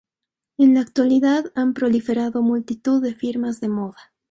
[0.57, 3.99] En la actualidad han proliferado multitud de firmas de moda.